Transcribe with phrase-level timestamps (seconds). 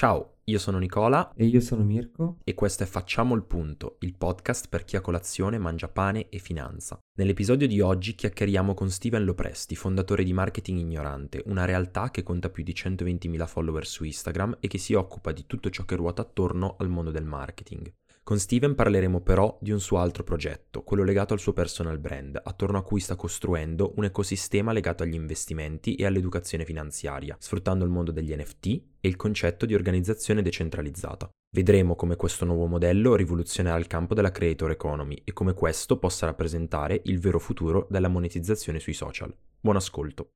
[0.00, 2.38] Ciao, io sono Nicola E io sono Mirko.
[2.44, 6.38] e questo è Facciamo il punto, il podcast per chi a colazione mangia pane e
[6.38, 6.98] finanza.
[7.18, 12.48] Nell'episodio di oggi chiacchieriamo con Steven Lopresti, fondatore di Marketing Ignorante, una realtà che conta
[12.48, 16.22] più di 120.000 follower su Instagram e che si occupa di tutto ciò che ruota
[16.22, 17.92] attorno al mondo del marketing.
[18.22, 22.40] Con Steven parleremo però di un suo altro progetto, quello legato al suo personal brand,
[22.42, 27.90] attorno a cui sta costruendo un ecosistema legato agli investimenti e all'educazione finanziaria, sfruttando il
[27.90, 28.66] mondo degli NFT
[29.00, 31.28] e il concetto di organizzazione decentralizzata.
[31.52, 36.26] Vedremo come questo nuovo modello rivoluzionerà il campo della creator economy e come questo possa
[36.26, 39.34] rappresentare il vero futuro della monetizzazione sui social.
[39.60, 40.30] Buon ascolto.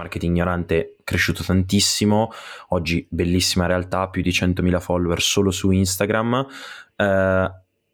[0.00, 2.30] Marketing ignorante cresciuto tantissimo,
[2.68, 6.46] oggi bellissima realtà, più di 100.000 follower solo su Instagram.
[6.96, 7.50] eh,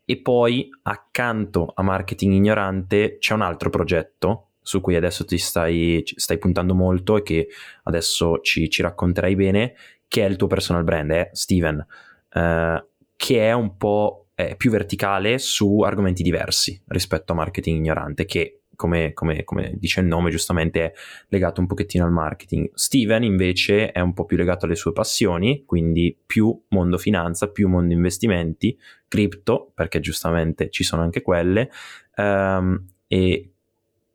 [0.08, 6.02] e poi accanto a marketing ignorante c'è un altro progetto su cui adesso ti stai,
[6.04, 7.48] stai puntando molto e che
[7.84, 9.74] adesso ci, ci racconterai bene,
[10.06, 11.84] che è il tuo personal brand, è Steven,
[12.32, 18.26] eh, che è un po' è più verticale su argomenti diversi rispetto a marketing ignorante,
[18.26, 20.92] che come, come- come dice il nome giustamente è
[21.28, 22.70] legato un pochettino al marketing.
[22.74, 27.68] Steven invece è un po' più legato alle sue passioni, quindi più mondo finanza, più
[27.68, 31.70] mondo investimenti, cripto, perché giustamente ci sono anche quelle,
[32.14, 33.50] ehm, e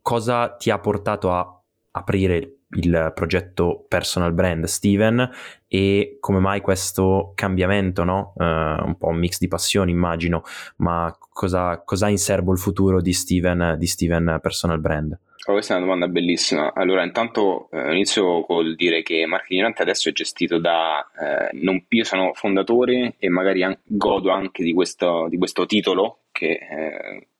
[0.01, 5.29] cosa ti ha portato a aprire il progetto personal brand Steven
[5.67, 8.33] e come mai questo cambiamento, no?
[8.37, 10.43] Eh, un po' un mix di passioni immagino,
[10.77, 15.17] ma cosa, cosa ha in serbo il futuro di Steven, di Steven personal brand?
[15.47, 16.71] Oh, questa è una domanda bellissima.
[16.71, 20.99] Allora, intanto eh, inizio col dire che Marketing Ignorante adesso è gestito da...
[21.19, 26.19] eh, non, io sono fondatore e magari an- godo anche di questo, di questo titolo
[26.31, 26.59] che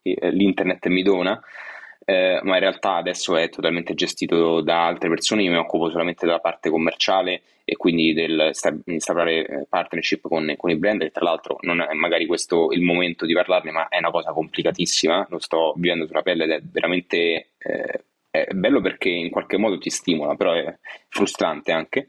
[0.02, 1.40] eh, l'internet mi dona,
[2.04, 5.42] eh, ma in realtà adesso è totalmente gestito da altre persone.
[5.42, 10.54] Io mi occupo solamente della parte commerciale e quindi del sta- instaurare eh, partnership con,
[10.56, 11.02] con i brand.
[11.02, 14.32] E tra l'altro non è magari questo il momento di parlarne, ma è una cosa
[14.32, 15.26] complicatissima.
[15.30, 19.76] Lo sto vivendo sulla pelle ed è veramente eh, è bello perché in qualche modo
[19.76, 20.74] ti stimola, però è
[21.08, 22.08] frustrante anche.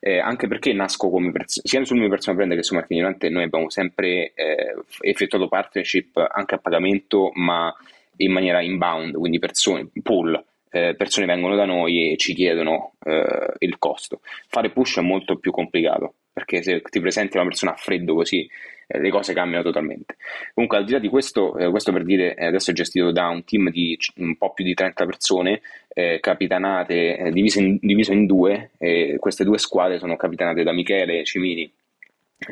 [0.00, 3.28] Eh, anche perché nasco come pers- sia sul mio personal brand che su Marketing Ignorante
[3.28, 7.72] noi abbiamo sempre eh, effettuato partnership anche a pagamento ma
[8.18, 13.54] in maniera inbound, quindi persone, pool, eh, persone vengono da noi e ci chiedono eh,
[13.58, 14.20] il costo.
[14.48, 18.48] Fare push è molto più complicato perché se ti presenti una persona a freddo così
[18.88, 20.16] eh, le cose cambiano totalmente.
[20.52, 23.28] Comunque, al di là di questo, eh, questo per dire, eh, adesso è gestito da
[23.28, 28.26] un team di un po' più di 30 persone, eh, capitanate, divise in, diviso in
[28.26, 28.72] due.
[29.18, 31.72] queste due squadre sono capitanate da Michele Cimini,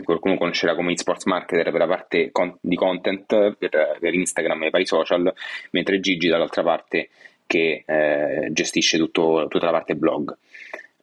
[0.02, 4.66] qualcuno conoscerà come eSports Marketer per la parte con- di content per, per Instagram e
[4.68, 5.32] i vari social,
[5.70, 7.08] mentre Gigi dall'altra parte
[7.46, 10.36] che eh, gestisce tutto- tutta la parte blog.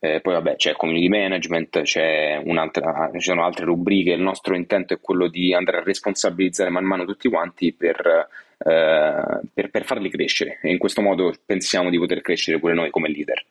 [0.01, 5.00] Eh, poi vabbè c'è community management, c'è ci sono altre rubriche, il nostro intento è
[5.01, 10.59] quello di andare a responsabilizzare man mano tutti quanti per, eh, per, per farli crescere
[10.62, 13.44] e in questo modo pensiamo di poter crescere pure noi come leader.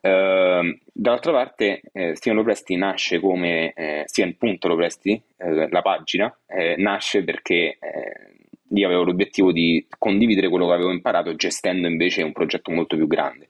[0.00, 7.24] Eh, dall'altra parte eh, Steven Lopresti nasce come eh, Steven.Lopresti, eh, la pagina, eh, nasce
[7.24, 8.32] perché eh,
[8.68, 13.06] io avevo l'obiettivo di condividere quello che avevo imparato gestendo invece un progetto molto più
[13.06, 13.48] grande.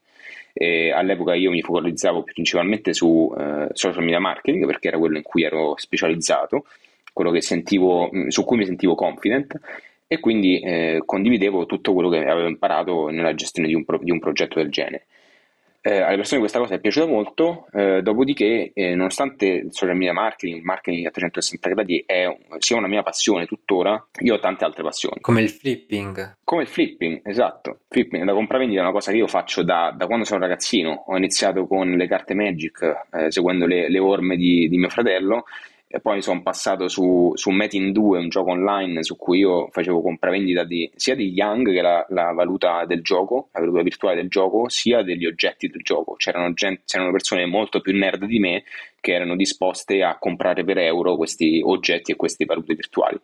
[0.52, 5.22] E all'epoca io mi focalizzavo principalmente su eh, social media marketing perché era quello in
[5.22, 6.64] cui ero specializzato,
[7.12, 9.58] quello sentivo, mh, su cui mi sentivo confident
[10.10, 10.62] e quindi
[11.04, 14.70] condividevo tutto quello che avevo imparato nella gestione di un, pro- di un progetto del
[14.70, 15.04] genere.
[15.88, 20.12] Eh, alle persone questa cosa è piaciuta molto, eh, dopodiché, eh, nonostante il social media
[20.12, 22.26] marketing, il marketing a 360 gradi è
[22.58, 25.16] sia una mia passione tuttora, io ho tante altre passioni.
[25.22, 26.36] Come il flipping.
[26.44, 27.78] Come il flipping, esatto.
[27.88, 31.04] Flipping, la compravendita è una cosa che io faccio da, da quando sono ragazzino.
[31.06, 35.44] Ho iniziato con le carte Magic, eh, seguendo le, le orme di, di mio fratello,
[35.90, 40.02] e poi sono passato su, su Metin 2, un gioco online su cui io facevo
[40.02, 44.28] compravendita di, sia di Young, che la, la valuta del gioco, la valuta virtuale del
[44.28, 46.14] gioco, sia degli oggetti del gioco.
[46.16, 48.64] C'erano, gen- c'erano persone molto più nerd di me
[49.00, 53.18] che erano disposte a comprare per euro questi oggetti e queste valute virtuali.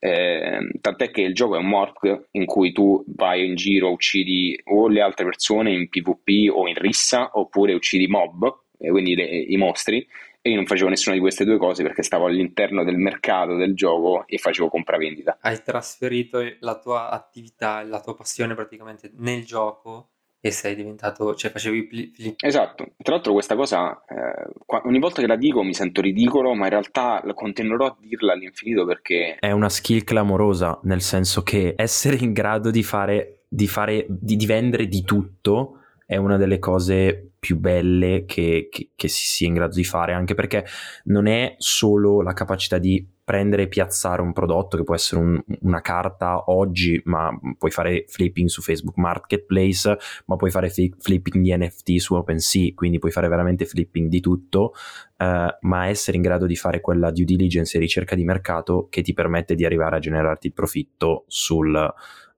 [0.00, 4.60] Eh, tant'è che il gioco è un morph in cui tu vai in giro, uccidi
[4.64, 9.28] o le altre persone in PvP o in rissa, oppure uccidi mob, eh, quindi le-
[9.28, 10.04] i mostri,
[10.42, 13.74] e io non facevo nessuna di queste due cose perché stavo all'interno del mercato del
[13.74, 15.38] gioco e facevo compravendita.
[15.40, 20.08] Hai trasferito la tua attività, la tua passione praticamente nel gioco
[20.44, 22.34] e sei diventato, cioè facevi pli-.
[22.36, 24.50] Esatto, tra l'altro questa cosa eh,
[24.82, 28.84] ogni volta che la dico mi sento ridicolo, ma in realtà continuerò a dirla all'infinito
[28.84, 34.06] perché È una skill clamorosa, nel senso che essere in grado di fare, di, fare,
[34.08, 35.81] di, di vendere di tutto
[36.12, 40.12] è una delle cose più belle che, che, che si sia in grado di fare,
[40.12, 40.66] anche perché
[41.04, 45.42] non è solo la capacità di prendere e piazzare un prodotto che può essere un,
[45.60, 51.56] una carta oggi, ma puoi fare flipping su Facebook Marketplace, ma puoi fare flipping di
[51.56, 54.74] NFT su OpenSea, quindi puoi fare veramente flipping di tutto,
[55.16, 59.00] eh, ma essere in grado di fare quella due diligence e ricerca di mercato che
[59.00, 61.90] ti permette di arrivare a generarti il profitto sul,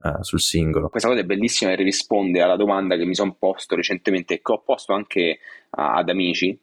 [0.05, 0.91] Uh, sul singolo.
[0.91, 4.53] Questa cosa è bellissima e risponde alla domanda che mi sono posto recentemente e che
[4.53, 5.39] ho posto anche
[5.71, 6.59] a, ad amici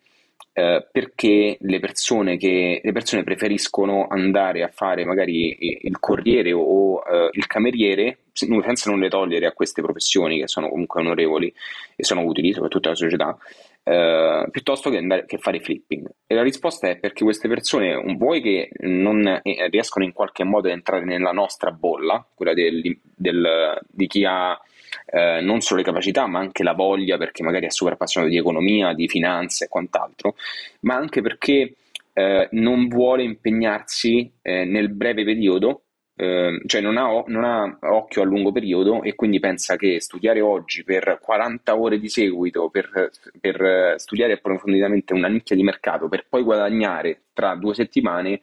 [0.54, 7.02] eh, perché le persone, che, le persone preferiscono andare a fare magari il corriere o
[7.02, 11.54] eh, il cameriere senza non le togliere a queste professioni che sono comunque onorevoli
[11.96, 13.38] e sono utili soprattutto alla società
[13.92, 16.10] eh, piuttosto che, andare, che fare flipping.
[16.26, 20.68] E la risposta è perché queste persone vuoi che non eh, riescono in qualche modo
[20.68, 24.58] ad entrare nella nostra bolla quella del, del, di chi ha
[25.08, 28.40] eh, non solo le capacità, ma anche la voglia, perché magari è super appassionato di
[28.40, 30.36] economia, di finanze e quant'altro,
[30.82, 31.76] ma anche perché
[32.14, 35.82] eh, non vuole impegnarsi eh, nel breve periodo,
[36.22, 40.42] ehm, cioè non ha, non ha, occhio a lungo periodo e quindi pensa che studiare
[40.42, 46.26] oggi per 40 ore di seguito, per, per studiare approfonditamente una nicchia di mercato, per
[46.30, 48.42] poi guadagnare tra due settimane,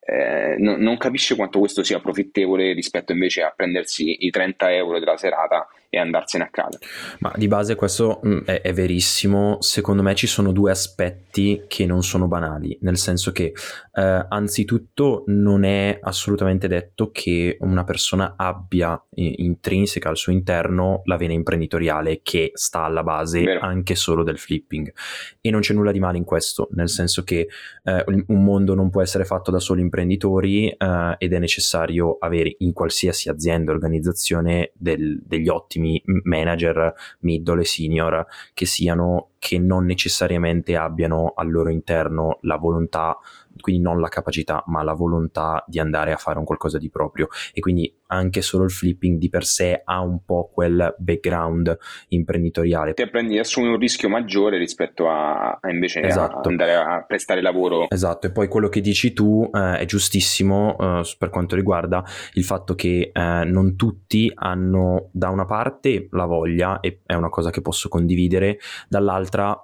[0.00, 5.00] eh, no, non capisce quanto questo sia profittevole rispetto invece a prendersi i 30 euro
[5.00, 6.78] della serata e andarsene a casa.
[7.20, 11.86] Ma di base questo mm, è, è, verissimo, secondo me ci sono due aspetti che
[11.86, 13.52] non sono banali, nel senso che
[13.92, 21.16] eh, anzitutto non è assolutamente detto che una persona abbia intrinseca al suo interno la
[21.16, 23.60] vena imprenditoriale che sta alla base Vero.
[23.60, 24.92] anche solo del flipping
[25.40, 27.48] e non c'è nulla di male in questo, nel senso che
[27.84, 32.56] eh, un mondo non può essere fatto da soli imprenditori eh, ed è necessario avere
[32.58, 39.58] in qualsiasi azienda, organizzazione del, degli ottimi ottimi manager middle e senior che siano che
[39.58, 43.16] non necessariamente abbiano al loro interno la volontà
[43.60, 47.28] quindi non la capacità, ma la volontà di andare a fare un qualcosa di proprio.
[47.52, 51.76] E quindi anche solo il flipping di per sé ha un po' quel background
[52.08, 52.94] imprenditoriale.
[52.94, 56.48] Ti apprendi, assumi un rischio maggiore rispetto a, a invece esatto.
[56.48, 57.88] a andare a prestare lavoro.
[57.88, 62.04] Esatto, e poi quello che dici tu eh, è giustissimo eh, per quanto riguarda
[62.34, 67.28] il fatto che eh, non tutti hanno da una parte la voglia, e è una
[67.28, 68.58] cosa che posso condividere,
[68.88, 69.58] dall'altra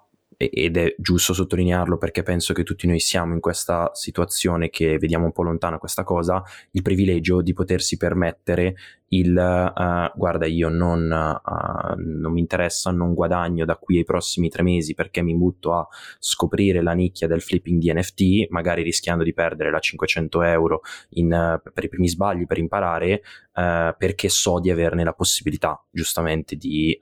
[0.49, 5.27] ed è giusto sottolinearlo perché penso che tutti noi siamo in questa situazione che vediamo
[5.27, 6.43] un po' lontana questa cosa,
[6.73, 8.75] il privilegio di potersi permettere
[9.13, 14.49] il uh, guarda io non, uh, non mi interessa, non guadagno da qui ai prossimi
[14.49, 15.87] tre mesi perché mi butto a
[16.19, 20.81] scoprire la nicchia del flipping di NFT, magari rischiando di perdere la 500 euro
[21.11, 23.23] in, uh, per i primi sbagli per imparare,
[23.53, 26.99] perché so di averne la possibilità giustamente di,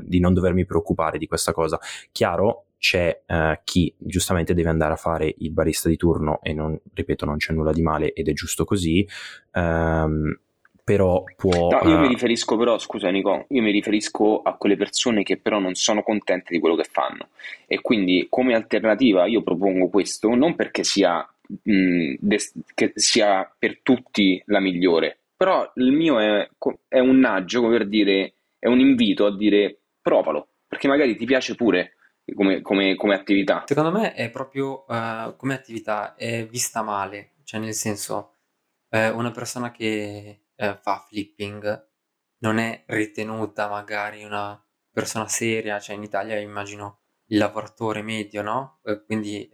[0.00, 1.78] di non dovermi preoccupare di questa cosa.
[2.10, 6.78] Chiaro, c'è uh, chi giustamente deve andare a fare il barista di turno e non,
[6.92, 9.08] ripeto, non c'è nulla di male ed è giusto così.
[9.52, 10.38] Um,
[10.84, 11.70] però può...
[11.70, 12.00] No, io uh...
[12.00, 16.02] mi riferisco però, scusa Nico, io mi riferisco a quelle persone che però non sono
[16.02, 17.30] contente di quello che fanno
[17.66, 23.80] e quindi come alternativa io propongo questo non perché sia, mh, des- che sia per
[23.82, 26.48] tutti la migliore, però il mio è,
[26.86, 31.24] è un naggio, come per dire, è un invito a dire provalo, perché magari ti
[31.24, 31.94] piace pure
[32.34, 33.64] come, come, come attività.
[33.66, 38.34] Secondo me è proprio uh, come attività, è vista male, cioè nel senso,
[38.90, 41.88] uh, una persona che uh, fa flipping
[42.38, 48.80] non è ritenuta magari una persona seria, cioè in Italia immagino il lavoratore medio, no?
[49.06, 49.48] quindi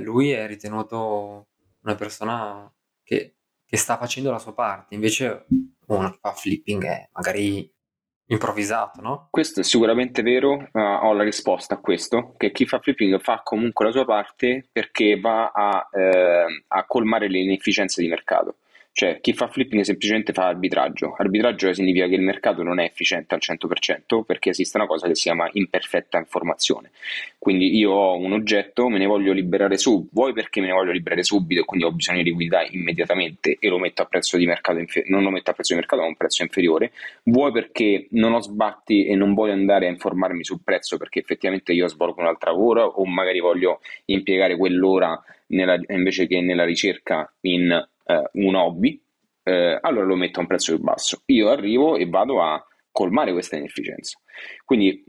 [0.00, 1.48] lui è ritenuto
[1.82, 2.72] una persona
[3.02, 5.46] che, che sta facendo la sua parte, invece
[5.86, 7.72] uno che fa flipping è magari
[8.28, 9.28] improvvisato, no?
[9.30, 13.40] Questo è sicuramente vero, uh, ho la risposta a questo, che chi fa flipping fa
[13.44, 18.56] comunque la sua parte perché va a, eh, a colmare le inefficienze di mercato.
[18.96, 21.14] Cioè, chi fa flipping semplicemente fa arbitraggio.
[21.18, 25.14] Arbitraggio significa che il mercato non è efficiente al 100% perché esiste una cosa che
[25.14, 26.92] si chiama imperfetta informazione.
[27.36, 30.92] Quindi io ho un oggetto, me ne voglio liberare subito, vuoi perché me ne voglio
[30.92, 34.46] liberare subito e quindi ho bisogno di liquidità immediatamente e lo metto a prezzo di
[34.46, 36.92] mercato, infer- non lo metto a prezzo di mercato, ma a un prezzo inferiore,
[37.24, 41.74] vuoi perché non ho sbatti e non voglio andare a informarmi sul prezzo perché effettivamente
[41.74, 47.86] io svolgo un'altra ora o magari voglio impiegare quell'ora nella, invece che nella ricerca in
[48.06, 49.00] eh, un hobby,
[49.42, 51.22] eh, allora lo metto a un prezzo più basso.
[51.26, 54.18] Io arrivo e vado a colmare questa inefficienza.
[54.64, 55.04] Quindi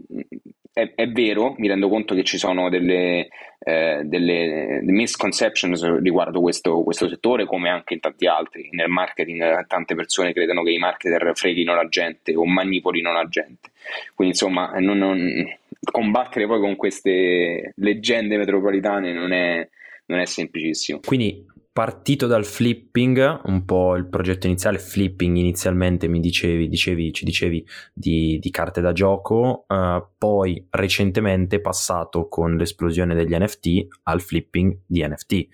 [0.74, 6.84] è, è, vero, mi rendo conto che ci sono delle, eh, delle misconceptions riguardo questo,
[6.84, 8.70] questo, settore, come anche in tanti altri.
[8.72, 13.72] Nel marketing tante persone credono che i marketer freghino la gente o manipolino la gente.
[14.14, 15.58] Quindi insomma, non, non,
[15.92, 19.68] combattere poi con queste leggende metropolitane non è,
[20.06, 21.00] non è semplicissimo.
[21.04, 21.44] Quindi
[21.78, 27.64] partito dal flipping, un po' il progetto iniziale, flipping inizialmente mi dicevi, dicevi ci dicevi
[27.94, 34.76] di, di carte da gioco, uh, poi recentemente passato con l'esplosione degli NFT al flipping
[34.88, 35.48] di NFT,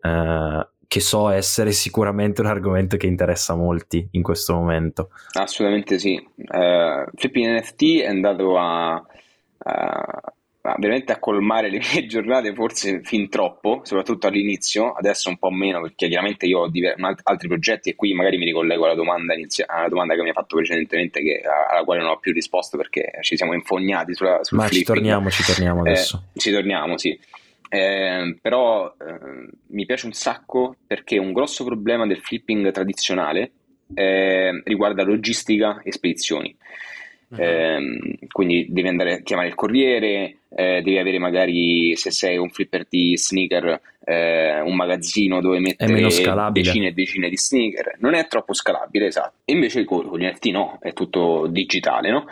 [0.00, 5.10] uh, eh, che so essere sicuramente un argomento che interessa molti in questo momento.
[5.32, 9.04] Assolutamente sì, uh, flipping NFT è andato a
[10.78, 15.80] veramente a colmare le mie giornate forse fin troppo, soprattutto all'inizio, adesso un po' meno
[15.80, 19.66] perché chiaramente io ho diver- altri progetti e qui magari mi ricollego alla domanda, inizia-
[19.68, 23.18] alla domanda che mi ha fatto precedentemente che, alla quale non ho più risposto perché
[23.20, 24.86] ci siamo infognati sulla, sul Ma flipping.
[24.86, 26.22] ci torniamo, ci torniamo eh, adesso.
[26.34, 27.18] Eh, ci torniamo, sì.
[27.68, 33.50] Eh, però eh, mi piace un sacco perché un grosso problema del flipping tradizionale
[33.94, 36.56] eh, riguarda logistica e spedizioni.
[37.28, 37.42] Uh-huh.
[37.42, 42.50] Eh, quindi devi andare a chiamare il corriere, eh, devi avere magari, se sei un
[42.50, 46.00] flipper di sneaker, eh, un magazzino dove mettere
[46.52, 47.96] decine e decine di sneaker.
[47.98, 49.38] Non è troppo scalabile, esatto.
[49.44, 52.26] E invece con, con gli NFT no, è tutto digitale, no?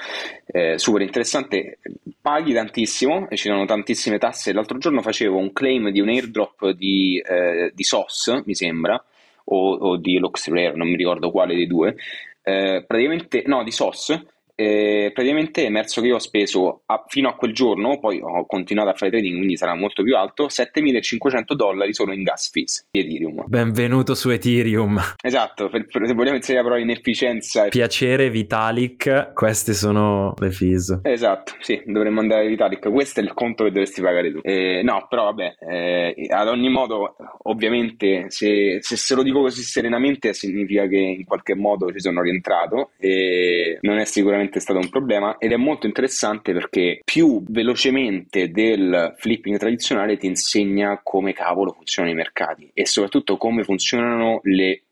[0.46, 1.78] Eh, super interessante,
[2.20, 4.52] paghi tantissimo e ci sono tantissime tasse.
[4.52, 9.02] L'altro giorno facevo un claim di un airdrop di, eh, di SOS, mi sembra,
[9.46, 11.96] o, o di Luxrare, non mi ricordo quale dei due.
[12.42, 14.22] Eh, praticamente, no, di SOS
[14.54, 18.44] e praticamente è emerso che io ho speso a, fino a quel giorno, poi ho
[18.46, 22.86] continuato a fare trading, quindi sarà molto più alto, 7500 dollari solo in gas fees
[22.90, 23.44] di Ethereum.
[23.46, 25.00] Benvenuto su Ethereum.
[25.22, 27.68] Esatto, per, per, se vogliamo inserire la parola inefficienza.
[27.68, 31.00] Piacere Vitalik, queste sono le fees.
[31.02, 34.40] Esatto, sì, dovremmo andare a Vitalik, questo è il conto che dovresti pagare tu.
[34.42, 39.62] Eh, no, però vabbè, eh, ad ogni modo, ovviamente, se, se se lo dico così
[39.62, 44.78] serenamente significa che in qualche modo ci sono rientrato e non è sicuramente sicuramente stato
[44.78, 51.32] un problema ed è molto interessante perché più velocemente del flipping tradizionale ti insegna come
[51.32, 54.82] cavolo funzionano i mercati e soprattutto come funzionano le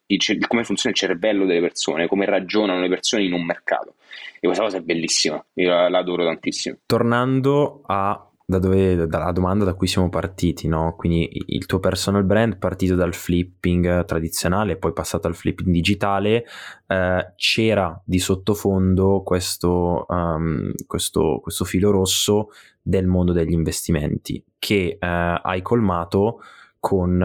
[0.46, 3.94] come funziona il cervello delle persone, come ragionano le persone in un mercato.
[4.40, 6.76] E questa cosa è bellissima, io la adoro tantissimo.
[6.84, 10.94] Tornando a da dove, dalla domanda da cui siamo partiti, no?
[10.96, 16.44] Quindi il tuo personal brand partito dal flipping tradizionale, poi passato al flipping digitale,
[16.86, 22.48] eh, c'era di sottofondo questo, um, questo, questo, filo rosso
[22.80, 26.40] del mondo degli investimenti che eh, hai colmato
[26.80, 27.18] con,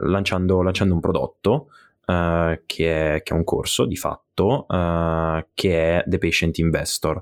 [0.00, 1.68] lanciando, lanciando un prodotto
[2.06, 7.20] Uh, che, è, che, è, un corso di fatto uh, che è The Patient Investor.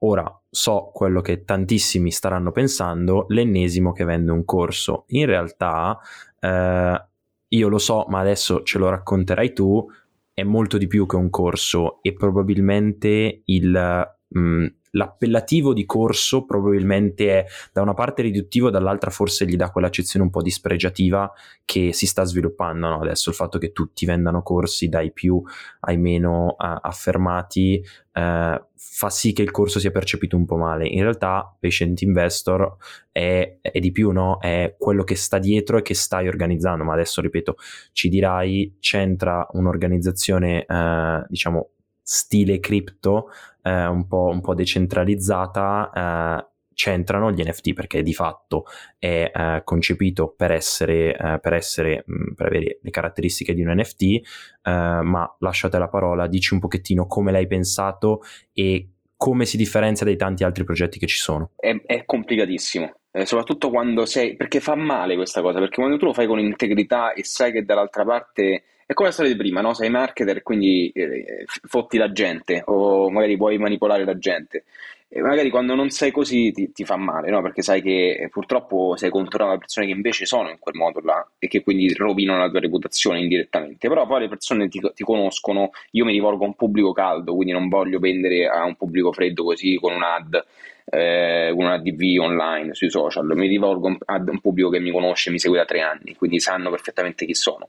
[0.00, 5.04] Ora so quello che tantissimi staranno pensando, l'ennesimo che vende un corso.
[5.08, 5.98] In realtà
[6.40, 7.04] eh,
[7.48, 9.84] io lo so, ma adesso ce lo racconterai tu,
[10.32, 17.30] è molto di più che un corso e probabilmente il, mh, l'appellativo di corso probabilmente
[17.30, 21.30] è da una parte riduttivo, dall'altra forse gli dà quell'accezione un po' dispregiativa
[21.64, 23.00] che si sta sviluppando no?
[23.00, 23.30] adesso.
[23.30, 25.42] Il fatto che tutti vendano corsi dai più
[25.80, 27.82] ai meno uh, affermati
[28.14, 30.86] uh, fa sì che il corso sia percepito un po' male.
[30.86, 32.76] In realtà Patient Investor
[33.12, 34.38] è, è di più, no?
[34.38, 37.56] è quello che sta dietro e che stai organizzando, ma adesso ripeto,
[37.92, 41.70] ci dirai, c'entra un'organizzazione, uh, diciamo,
[42.08, 43.28] stile cripto
[43.68, 48.64] eh, un, po', un, po', decentralizzata eh, c'entrano gli NFT perché di fatto
[48.98, 53.74] è eh, concepito per essere, eh, per, essere mh, per avere le caratteristiche di un
[53.76, 54.20] NFT eh,
[54.62, 58.20] ma lasciate la parola dici un pochettino come l'hai pensato
[58.52, 61.50] e come si differenzia dai tanti altri progetti che ci sono.
[61.56, 66.04] È, è complicatissimo eh, soprattutto quando sei perché fa male questa cosa perché quando tu
[66.04, 69.60] lo fai con integrità e sai che dall'altra parte è come la storia di prima,
[69.60, 69.74] no?
[69.74, 74.64] Sei marketer, quindi eh, fotti la gente o magari vuoi manipolare la gente.
[75.10, 77.42] E magari quando non sei così ti, ti fa male, no?
[77.42, 81.00] Perché sai che eh, purtroppo sei controllato da persone che invece sono in quel modo
[81.00, 83.88] là e che quindi rovinano la tua reputazione indirettamente.
[83.88, 87.52] Però poi le persone ti, ti conoscono, io mi rivolgo a un pubblico caldo, quindi
[87.52, 90.42] non voglio vendere a un pubblico freddo così con un'ad
[90.90, 95.38] eh, una DV online sui social, mi rivolgo ad un pubblico che mi conosce, mi
[95.38, 97.68] segue da tre anni, quindi sanno perfettamente chi sono.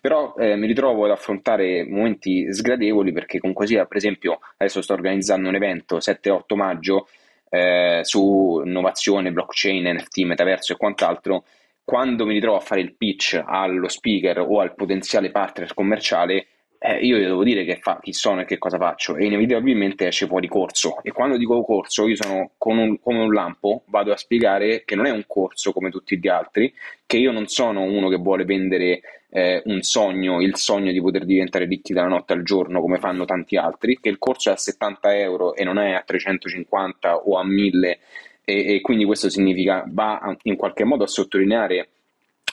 [0.00, 4.92] Però eh, mi ritrovo ad affrontare momenti sgradevoli perché comunque sia, per esempio, adesso sto
[4.92, 7.08] organizzando un evento 7-8 maggio
[7.50, 11.44] eh, su innovazione, blockchain, NFT, metaverso e quant'altro.
[11.84, 16.46] Quando mi ritrovo a fare il pitch allo speaker o al potenziale partner commerciale,
[16.78, 20.26] eh, io devo dire che fa, chi sono e che cosa faccio e inevitabilmente esce
[20.26, 21.02] fuori corso.
[21.02, 25.06] E quando dico corso io sono un, come un lampo vado a spiegare che non
[25.06, 26.72] è un corso come tutti gli altri
[27.04, 31.24] che io non sono uno che vuole vendere eh, un sogno, il sogno di poter
[31.24, 34.56] diventare ricchi dalla notte al giorno come fanno tanti altri, che il corso è a
[34.56, 37.98] 70 euro e non è a 350 o a 1000
[38.44, 41.88] e, e quindi questo significa va in qualche modo a sottolineare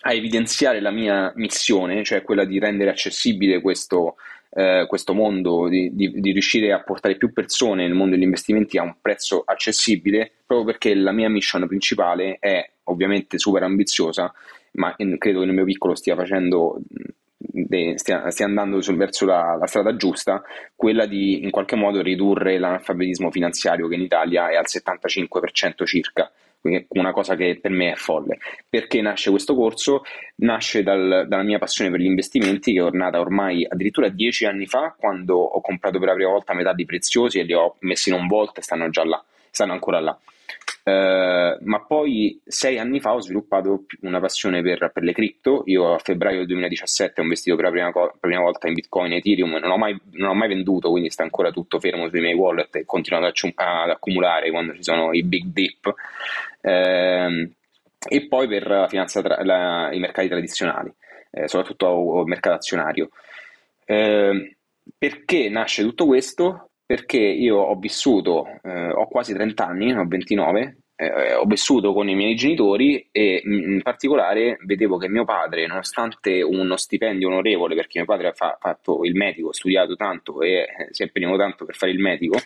[0.07, 4.17] a evidenziare la mia missione, cioè quella di rendere accessibile questo,
[4.51, 8.77] eh, questo mondo, di, di, di, riuscire a portare più persone nel mondo degli investimenti
[8.77, 14.31] a un prezzo accessibile, proprio perché la mia mission principale è ovviamente super ambiziosa,
[14.73, 16.79] ma credo che nel mio piccolo stia facendo
[17.95, 20.43] stia, stia, andando sul, verso la, la, strada giusta,
[20.75, 26.31] quella di in qualche modo ridurre l'analfabetismo finanziario che in Italia è al 75% circa
[26.89, 28.37] una cosa che per me è folle.
[28.69, 30.03] Perché nasce questo corso?
[30.37, 34.65] Nasce dal, dalla mia passione per gli investimenti che è nata ormai addirittura dieci anni
[34.65, 38.09] fa quando ho comprato per la prima volta metà di preziosi e li ho messi
[38.09, 40.17] in un volt e stanno già là, stanno ancora là.
[40.85, 45.63] Uh, ma poi sei anni fa ho sviluppato una passione per, per, le cripto.
[45.65, 49.11] Io a febbraio del 2017 ho investito per la prima, la prima volta in Bitcoin
[49.11, 52.19] e Ethereum, non ho, mai, non ho, mai, venduto, quindi sta ancora tutto fermo sui
[52.19, 55.93] miei wallet e continuo ad, ad accumulare quando ci sono i big dip.
[56.61, 57.49] Uh,
[58.07, 60.93] e poi per tra, la, i mercati tradizionali,
[61.31, 63.09] eh, soprattutto il mercato azionario.
[63.85, 64.55] Eh,
[64.95, 66.69] perché nasce tutto questo?
[66.85, 72.07] Perché io ho vissuto, eh, ho quasi 30 anni, ho 29, eh, ho vissuto con
[72.07, 77.99] i miei genitori e in particolare vedevo che mio padre, nonostante uno stipendio onorevole, perché
[77.99, 81.65] mio padre ha fatto il medico, ha studiato tanto e eh, si è impegnato tanto
[81.65, 82.37] per fare il medico,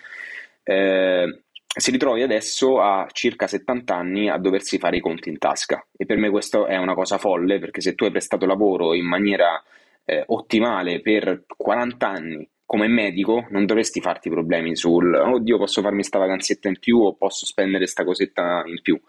[0.63, 1.41] eh,
[1.77, 5.85] si ritrovi adesso a circa 70 anni a doversi fare i conti in tasca.
[5.95, 9.05] E per me questo è una cosa folle, perché se tu hai prestato lavoro in
[9.05, 9.61] maniera
[10.05, 16.03] eh, ottimale per 40 anni, come medico non dovresti farti problemi sul oddio posso farmi
[16.03, 19.01] sta vacanzetta in più o posso spendere sta cosetta in più.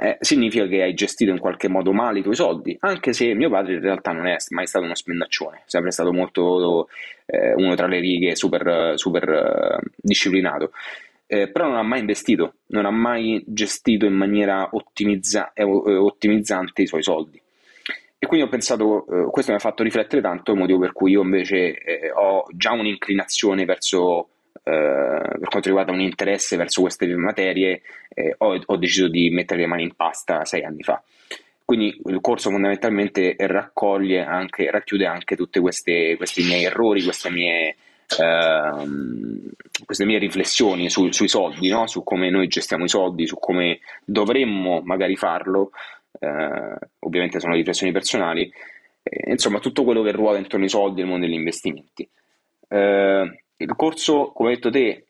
[0.00, 3.50] Eh, significa che hai gestito in qualche modo male i tuoi soldi anche se mio
[3.50, 6.88] padre in realtà non è mai stato uno spendaccione è sempre stato molto
[7.26, 10.70] eh, uno tra le righe super, super uh, disciplinato.
[11.26, 16.82] Eh, però non ha mai investito non ha mai gestito in maniera ottimizza- eh, ottimizzante
[16.82, 17.42] i suoi soldi
[18.18, 21.12] e quindi ho pensato, eh, questo mi ha fatto riflettere tanto, il motivo per cui
[21.12, 24.30] io invece eh, ho già un'inclinazione verso,
[24.62, 27.82] eh, per quanto riguarda un interesse verso queste materie,
[28.14, 31.02] eh, ho, ho, deciso di mettere le mani in pasta sei anni fa.
[31.62, 37.74] Quindi il corso fondamentalmente raccoglie anche, racchiude anche tutti questi miei errori, queste mie,
[38.18, 39.50] ehm,
[39.84, 41.88] queste mie riflessioni su, sui soldi, no?
[41.88, 45.72] su come noi gestiamo i soldi, su come dovremmo magari farlo
[46.18, 48.50] eh, ovviamente sono riflessioni personali,
[49.02, 52.08] eh, insomma tutto quello che ruota intorno ai soldi nel mondo degli investimenti.
[52.68, 55.06] Eh, il corso, come hai detto te,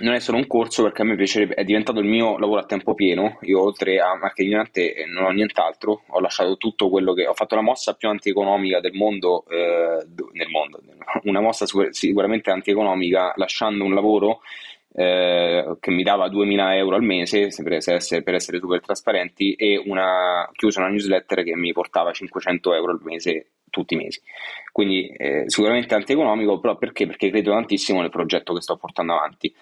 [0.00, 2.64] non è solo un corso perché a me piacerebbe, è diventato il mio lavoro a
[2.64, 3.38] tempo pieno.
[3.42, 7.54] Io oltre a marketing ante non ho nient'altro, ho lasciato tutto quello che ho fatto
[7.54, 10.80] la mossa più antieconomica del mondo, eh, nel mondo,
[11.24, 14.40] una mossa sicuramente antieconomica lasciando un lavoro
[14.96, 19.82] eh, che mi dava 2000 euro al mese per essere, per essere super trasparenti e
[19.84, 24.20] una chiusa una newsletter che mi portava 500 euro al mese tutti i mesi
[24.70, 27.06] quindi eh, sicuramente antieconomico però perché?
[27.06, 29.52] perché credo tantissimo nel progetto che sto portando avanti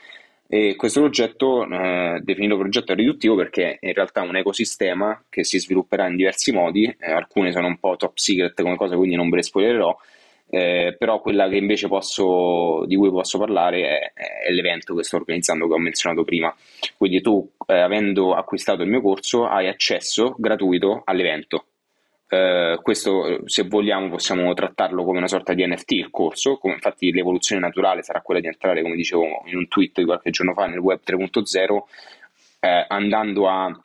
[0.54, 5.58] e questo progetto, eh, definito progetto riduttivo perché è in realtà un ecosistema che si
[5.58, 9.30] svilupperà in diversi modi, eh, alcune sono un po' top secret come cose, quindi non
[9.30, 9.96] ve le spoilerò,
[10.54, 14.12] eh, però quella che invece posso, di cui posso parlare è,
[14.44, 16.54] è, l'evento che sto organizzando che ho menzionato prima.
[16.98, 21.68] Quindi tu, eh, avendo acquistato il mio corso, hai accesso gratuito all'evento.
[22.28, 27.10] Eh, questo, se vogliamo, possiamo trattarlo come una sorta di NFT il corso, come infatti
[27.12, 30.66] l'evoluzione naturale sarà quella di entrare, come dicevo in un tweet di qualche giorno fa,
[30.66, 31.78] nel web 3.0,
[32.60, 33.84] eh, andando a,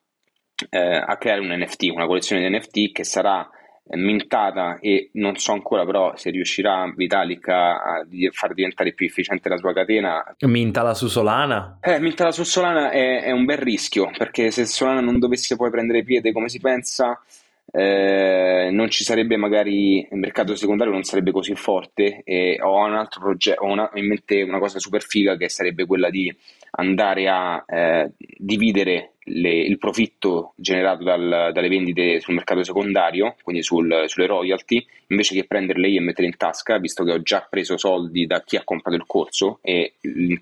[0.70, 3.50] eh, a creare un NFT, una collezione di NFT che sarà
[3.92, 9.58] mintata e non so ancora però se riuscirà Vitalik a, far diventare più efficiente la
[9.58, 10.24] sua catena.
[10.40, 11.80] Mintala su Solana?
[11.82, 15.70] Eh, mintala su Solana è, è, un bel rischio perché se Solana non dovesse poi
[15.70, 17.22] prendere piede come si pensa
[17.70, 22.96] eh, non ci sarebbe magari il mercato secondario non sarebbe così forte e ho un
[22.96, 26.34] altro progetto ho una, in mente una cosa super figa che sarebbe quella di
[26.72, 33.64] andare a eh, dividere le, il profitto generato dal, dalle vendite sul mercato secondario, quindi
[33.64, 37.46] sul, sulle royalty, invece che prenderle io e metterle in tasca, visto che ho già
[37.50, 40.40] preso soldi da chi ha comprato il corso e il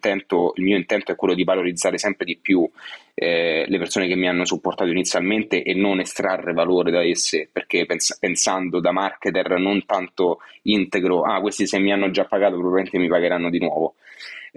[0.56, 2.70] mio intento è quello di valorizzare sempre di più
[3.14, 7.86] eh, le persone che mi hanno supportato inizialmente e non estrarre valore da esse, perché
[7.86, 12.98] pens- pensando da marketer non tanto integro, ah questi se mi hanno già pagato probabilmente
[12.98, 13.96] mi pagheranno di nuovo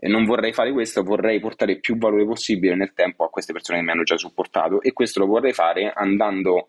[0.03, 3.85] non vorrei fare questo, vorrei portare più valore possibile nel tempo a queste persone che
[3.85, 6.69] mi hanno già supportato e questo lo vorrei fare andando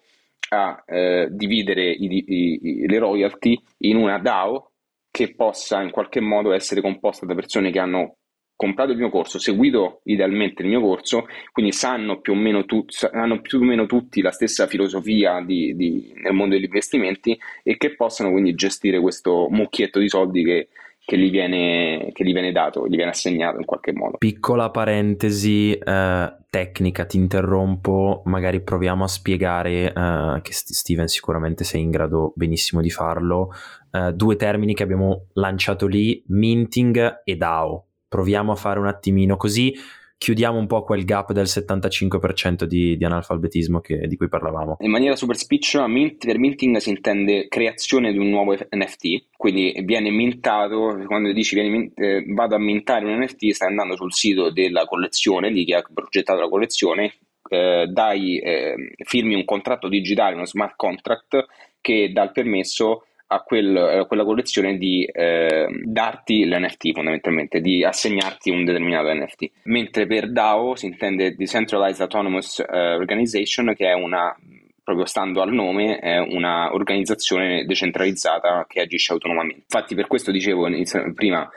[0.49, 4.71] a eh, dividere i, i, le royalty in una DAO
[5.11, 8.15] che possa in qualche modo essere composta da persone che hanno
[8.59, 12.83] comprato il mio corso, seguito idealmente il mio corso, quindi sanno più o meno, tu,
[13.13, 17.77] hanno più o meno tutti la stessa filosofia di, di, nel mondo degli investimenti e
[17.77, 20.67] che possano quindi gestire questo mucchietto di soldi che
[21.09, 24.17] che gli, viene, che gli viene dato, gli viene assegnato in qualche modo.
[24.19, 31.81] Piccola parentesi eh, tecnica, ti interrompo, magari proviamo a spiegare, eh, che Steven sicuramente sei
[31.81, 33.49] in grado benissimo di farlo,
[33.91, 37.85] eh, due termini che abbiamo lanciato lì, minting e DAO.
[38.07, 39.73] Proviamo a fare un attimino così
[40.19, 44.75] chiudiamo un po' quel gap del 75% di, di analfabetismo che, di cui parlavamo.
[44.81, 49.73] In maniera super spiccia, mint, per minting si intende creazione di un nuovo NFT, quindi
[49.85, 54.51] viene mintato, quando dici viene, eh, vado a mintare un NFT, stai andando sul sito
[54.51, 57.13] della collezione, di chi ha progettato la collezione,
[57.49, 61.45] eh, dai, eh, firmi un contratto digitale, uno smart contract,
[61.79, 67.83] che dà il permesso a, quel, a quella collezione di eh, darti l'NFT fondamentalmente, di
[67.83, 69.51] assegnarti un determinato NFT.
[69.63, 74.35] Mentre per DAO si intende Decentralized Autonomous uh, Organization, che è una
[74.83, 79.61] proprio stando al nome, è un'organizzazione decentralizzata che agisce autonomamente.
[79.61, 80.67] Infatti, per questo dicevo
[81.13, 81.47] prima,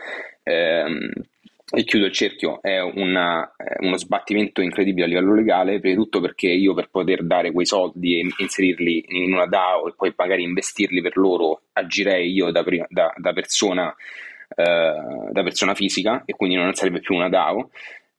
[0.43, 1.11] ehm,
[1.71, 6.21] e chiudo il cerchio, è una, uno sbattimento incredibile a livello legale, prima di tutto
[6.21, 10.43] perché io per poter dare quei soldi e inserirli in una DAO e poi magari
[10.43, 13.95] investirli per loro, agirei io da, da, da persona,
[14.55, 17.71] eh, da persona fisica e quindi non sarebbe più una DAO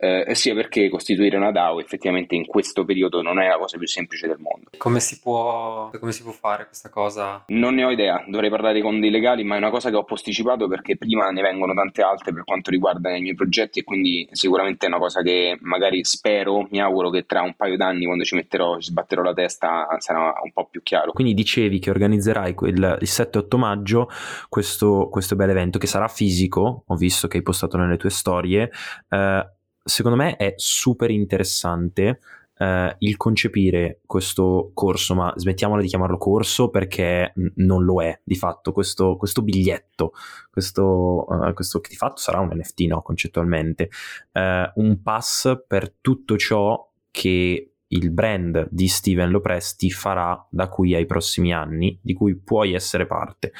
[0.03, 3.87] eh, sia perché costituire una DAO effettivamente in questo periodo non è la cosa più
[3.87, 4.71] semplice del mondo.
[4.77, 7.45] Come si può, come si può fare questa cosa?
[7.47, 10.03] Non ne ho idea, dovrei parlare con dei legali, ma è una cosa che ho
[10.03, 14.27] posticipato perché prima ne vengono tante altre per quanto riguarda i miei progetti e quindi
[14.31, 18.25] sicuramente è una cosa che magari spero, mi auguro che tra un paio d'anni quando
[18.25, 21.13] ci metterò, ci sbatterò la testa sarà un po' più chiaro.
[21.13, 24.09] Quindi dicevi che organizzerai il, il 7-8 maggio
[24.49, 28.69] questo, questo bel evento che sarà fisico, ho visto che hai postato nelle tue storie.
[29.09, 29.47] Eh,
[29.83, 32.19] secondo me è super interessante
[32.57, 38.19] eh, il concepire questo corso, ma smettiamola di chiamarlo corso perché n- non lo è
[38.23, 40.13] di fatto, questo, questo biglietto,
[40.49, 43.89] questo, uh, questo, che di fatto sarà un NFT, no, concettualmente,
[44.33, 50.95] uh, un pass per tutto ciò che il brand di Steven Lopresti farà da qui
[50.95, 53.51] ai prossimi anni, di cui puoi essere parte,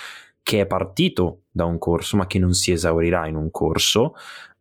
[0.41, 4.13] che è partito da un corso, ma che non si esaurirà in un corso.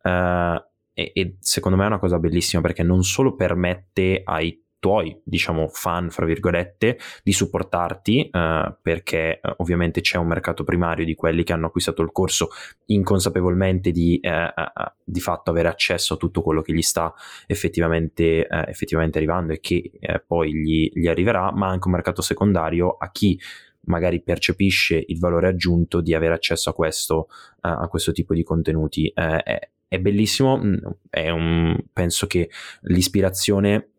[0.03, 0.61] Uh,
[0.93, 5.69] e, e, secondo me è una cosa bellissima perché non solo permette ai tuoi, diciamo,
[5.69, 11.43] fan, fra virgolette, di supportarti, eh, perché eh, ovviamente c'è un mercato primario di quelli
[11.43, 12.49] che hanno acquistato il corso
[12.87, 17.13] inconsapevolmente di, eh, eh, eh di fatto avere accesso a tutto quello che gli sta
[17.47, 19.89] effettivamente, eh, effettivamente arrivando e che
[20.27, 23.39] poi gli, gli arriverà, ma anche un mercato secondario a chi
[23.85, 27.27] magari percepisce il valore aggiunto di avere accesso a questo,
[27.61, 29.07] a questo tipo di contenuti.
[29.07, 30.75] Eh, è bellissimo, mm,
[31.09, 32.49] è un, penso che
[32.81, 33.89] l'ispirazione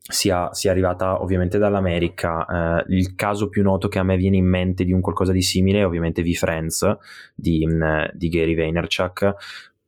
[0.00, 2.82] sia, sia, arrivata ovviamente dall'America.
[2.84, 5.42] Eh, il caso più noto che a me viene in mente di un qualcosa di
[5.42, 6.96] simile è ovviamente V-Friends
[7.34, 9.34] di, mm, di Gary Vaynerchuk.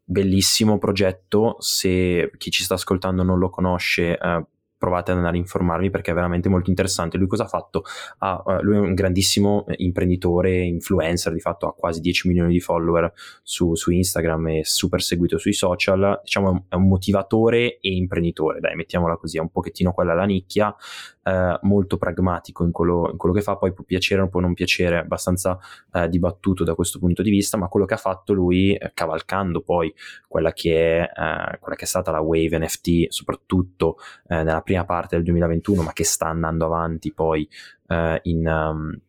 [0.05, 4.47] Bellissimo progetto, se chi ci sta ascoltando non lo conosce, eh,
[4.83, 7.17] provate ad andare a informarvi perché è veramente molto interessante.
[7.17, 7.85] Lui cosa ha fatto?
[8.19, 13.13] Ah, lui è un grandissimo imprenditore, influencer, di fatto ha quasi 10 milioni di follower
[13.45, 16.21] su, su Instagram e super seguito sui social.
[16.25, 20.75] Diciamo è un motivatore e imprenditore, dai, mettiamola così, è un pochettino quella la nicchia,
[21.23, 24.55] eh, molto pragmatico in quello, in quello, che fa, poi può piacere o può non
[24.55, 25.59] piacere, abbastanza
[25.93, 29.61] eh, dibattuto da questo punto di vista, ma quello che ha fatto lui, eh, cavalcando
[29.61, 29.95] poi
[30.27, 33.97] quella che, è, eh, quella che è stata la wave NFT, soprattutto
[34.29, 37.49] eh, nella prima parte del 2021, ma che sta andando avanti poi
[37.89, 38.47] eh, in...
[38.47, 39.01] Um,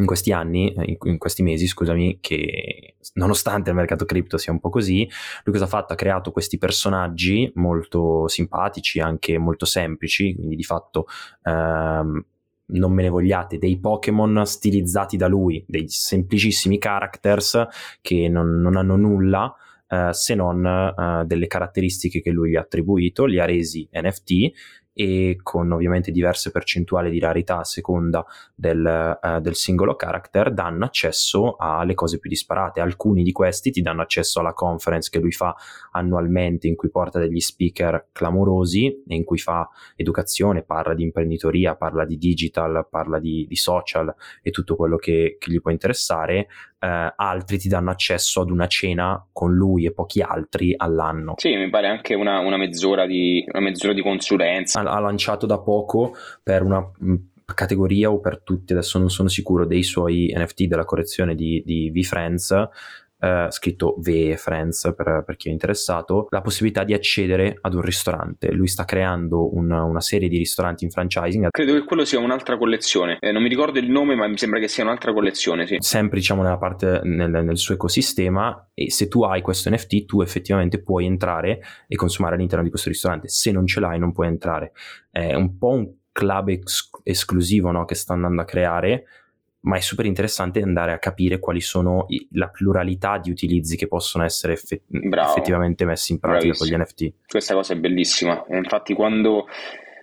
[0.00, 4.60] in questi anni, in, in, questi mesi, scusami, che nonostante il mercato cripto sia un
[4.60, 5.08] po' così,
[5.44, 5.92] lui cosa ha fatto?
[5.92, 11.06] Ha creato questi personaggi molto simpatici, anche molto semplici, quindi di fatto
[11.42, 12.24] ehm,
[12.66, 17.66] non me ne vogliate, dei Pokémon stilizzati da lui, dei semplicissimi characters
[18.00, 19.54] che non, non hanno nulla.
[19.90, 24.52] Uh, se non uh, delle caratteristiche che lui gli ha attribuito, li ha resi NFT
[24.92, 28.24] e con ovviamente diverse percentuali di rarità a seconda
[28.54, 32.80] del, uh, del, singolo character danno accesso alle cose più disparate.
[32.80, 35.54] Alcuni di questi ti danno accesso alla conference che lui fa
[35.92, 41.76] annualmente in cui porta degli speaker clamorosi e in cui fa educazione, parla di imprenditoria,
[41.76, 46.48] parla di digital, parla di, di social e tutto quello che, che gli può interessare
[46.80, 51.34] eh, altri ti danno accesso ad una cena con lui e pochi altri all'anno.
[51.36, 54.79] Sì, mi pare anche una, una, mezz'ora, di, una mezz'ora di consulenza.
[54.80, 57.14] Ha, lanciato da poco per una mm,
[57.54, 61.90] categoria o per tutti, adesso non sono sicuro, dei suoi NFT della collezione di, di
[61.90, 62.68] VFriends
[63.20, 67.82] eh, scritto VE Friends per, per, chi è interessato, la possibilità di accedere ad un
[67.82, 68.50] ristorante.
[68.52, 71.48] Lui sta creando un, una serie di ristoranti in franchising.
[71.50, 74.58] Credo che quello sia un'altra collezione, eh, non mi ricordo il nome, ma mi sembra
[74.58, 75.66] che sia un'altra collezione.
[75.66, 75.76] Sì.
[75.78, 80.22] Sempre diciamo nella parte nel, nel suo ecosistema e se tu hai questo NFT tu
[80.22, 83.28] effettivamente puoi entrare e consumare all'interno di questo ristorante.
[83.28, 84.72] Se non ce l'hai non puoi entrare.
[85.10, 89.04] È un po' un club ex- esclusivo no, che sta andando a creare
[89.62, 93.88] ma è super interessante andare a capire quali sono i, la pluralità di utilizzi che
[93.88, 96.70] possono essere effe- effettivamente messi in pratica Bravissimo.
[96.70, 97.12] con gli NFT.
[97.28, 98.44] Questa cosa è bellissima.
[98.48, 99.46] Infatti, quando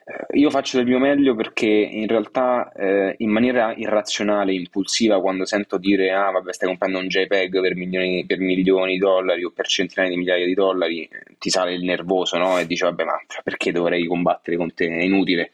[0.09, 5.45] eh, io faccio del mio meglio perché in realtà eh, in maniera irrazionale, impulsiva, quando
[5.45, 9.51] sento dire ah vabbè stai comprando un JPEG per milioni, per milioni di dollari o
[9.51, 12.57] per centinaia di migliaia di dollari, ti sale il nervoso no?
[12.57, 14.87] e dici vabbè ma perché dovrei combattere con te?
[14.87, 15.51] È inutile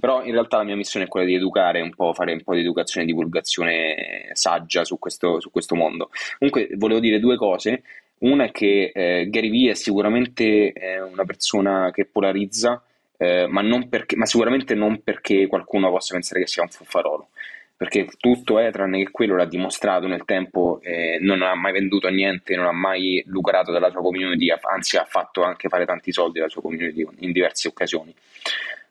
[0.00, 2.54] però in realtà la mia missione è quella di educare un po', fare un po'
[2.54, 6.10] di educazione e divulgazione saggia su questo, su questo mondo.
[6.38, 7.82] Comunque volevo dire due cose.
[8.20, 12.82] Una è che eh, Gary Vee è sicuramente eh, una persona che polarizza,
[13.16, 17.28] eh, ma, perché, ma, sicuramente non perché qualcuno possa pensare che sia un fuffarolo,
[17.76, 22.08] perché tutto è tranne che quello l'ha dimostrato nel tempo, eh, non ha mai venduto
[22.08, 26.40] niente, non ha mai lucrato dalla sua community, anzi ha fatto anche fare tanti soldi
[26.40, 28.14] alla sua community in diverse occasioni.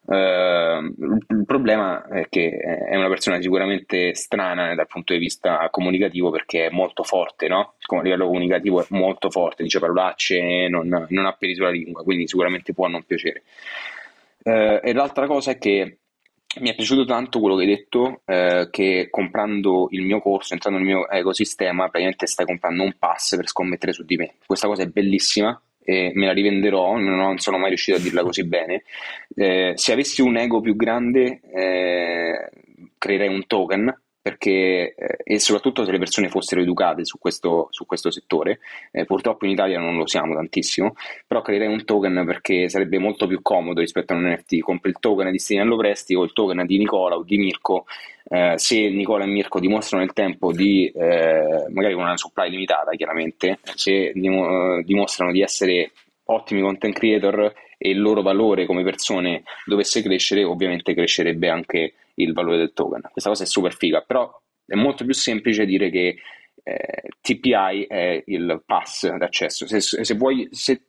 [0.10, 0.91] Uh,
[1.30, 6.65] il problema è che è una persona sicuramente strana dal punto di vista comunicativo perché
[6.65, 7.76] è molto forte, no?
[7.86, 12.02] Come a livello comunicativo è molto forte, dice parolacce, non, non ha peli sulla lingua,
[12.02, 13.43] quindi sicuramente può non piacere.
[14.41, 15.98] Uh, e l'altra cosa è che
[16.60, 20.80] mi è piaciuto tanto quello che hai detto, eh, che comprando il mio corso, entrando
[20.80, 24.34] nel mio ecosistema, praticamente stai comprando un pass per scommettere su di me.
[24.43, 28.45] Questa cosa è bellissima e me la rivenderò, non, sono mai riuscito a dirla così
[28.45, 28.84] bene.
[29.36, 32.49] Eh, se avessi un ego più grande, eh,
[32.99, 37.86] creerei un token perché, eh, e soprattutto se le persone fossero educate su questo, su
[37.86, 38.60] questo settore,
[38.92, 40.94] eh, purtroppo in Italia non lo siamo tantissimo,
[41.26, 44.98] però creerei un token perché sarebbe molto più comodo rispetto a un NFT, compri il
[45.00, 47.86] token di Stinello Presti o il token di Nicola o di Mirko,
[48.30, 52.92] eh, se Nicola e Mirko dimostrano nel tempo di, eh, magari con una supply limitata
[52.92, 55.92] chiaramente, se dim- dimostrano di essere
[56.26, 62.34] ottimi content creator e il loro valore come persone dovesse crescere, ovviamente crescerebbe anche il
[62.34, 63.08] valore del token.
[63.10, 64.30] Questa cosa è super figa, però
[64.65, 66.18] è molto più semplice dire che
[66.62, 69.65] eh, TPI è il pass d'accesso.
[69.65, 70.82] Se, se, vuoi, se,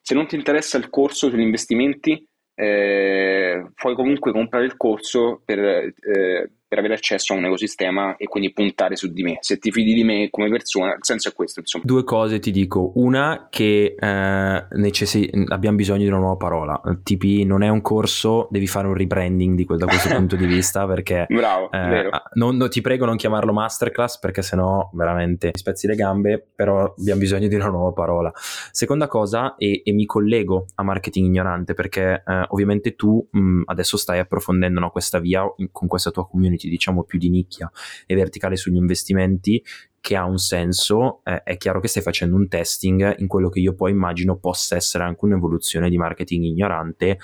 [0.00, 2.22] se non ti interessa il corso sugli investimenti,
[2.54, 8.26] eh, puoi comunque comprare il corso per, eh, per avere accesso a un ecosistema e
[8.26, 9.38] quindi puntare su di me.
[9.40, 11.60] Se ti fidi di me come persona, il senso è questo.
[11.60, 11.84] Insomma.
[11.86, 12.92] Due cose ti dico.
[12.96, 16.80] Una che eh, necessi- abbiamo bisogno di una nuova parola.
[17.02, 20.44] TP non è un corso, devi fare un rebranding di que- da questo punto di
[20.44, 21.24] vista perché...
[21.38, 25.94] Bravo, eh, non, no, ti prego non chiamarlo masterclass perché sennò veramente mi spezzi le
[25.94, 28.30] gambe, però abbiamo bisogno di una nuova parola.
[28.34, 33.96] Seconda cosa, e, e mi collego a marketing ignorante perché eh, ovviamente tu mh, adesso
[33.96, 37.70] stai approfondendo no, questa via con questa tua community community diciamo più di nicchia
[38.06, 39.62] e verticale sugli investimenti
[40.00, 43.60] che ha un senso, eh, è chiaro che stai facendo un testing in quello che
[43.60, 47.18] io poi immagino possa essere anche un'evoluzione di marketing ignorante